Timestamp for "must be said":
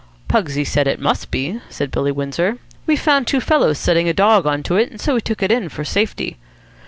0.99-1.91